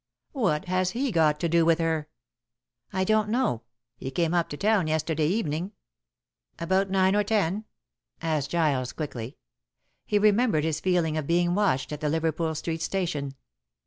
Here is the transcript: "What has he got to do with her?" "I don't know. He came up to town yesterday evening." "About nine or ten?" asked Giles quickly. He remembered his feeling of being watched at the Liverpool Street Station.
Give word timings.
"What 0.33 0.65
has 0.65 0.89
he 0.93 1.11
got 1.11 1.39
to 1.41 1.47
do 1.47 1.63
with 1.63 1.77
her?" 1.77 2.07
"I 2.91 3.03
don't 3.03 3.29
know. 3.29 3.61
He 3.97 4.09
came 4.09 4.33
up 4.33 4.49
to 4.49 4.57
town 4.57 4.87
yesterday 4.87 5.27
evening." 5.27 5.73
"About 6.57 6.89
nine 6.89 7.15
or 7.15 7.23
ten?" 7.23 7.65
asked 8.19 8.49
Giles 8.49 8.93
quickly. 8.93 9.37
He 10.07 10.17
remembered 10.17 10.63
his 10.63 10.79
feeling 10.79 11.17
of 11.17 11.27
being 11.27 11.53
watched 11.53 11.91
at 11.91 12.01
the 12.01 12.09
Liverpool 12.09 12.55
Street 12.55 12.81
Station. 12.81 13.35